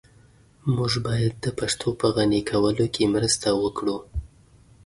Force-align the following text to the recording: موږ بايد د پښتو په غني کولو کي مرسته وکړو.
موږ 0.75 0.91
بايد 1.05 1.33
د 1.45 1.47
پښتو 1.59 1.87
په 1.99 2.07
غني 2.15 2.41
کولو 2.49 2.85
کي 2.95 3.03
مرسته 3.15 3.47
وکړو. 3.61 3.97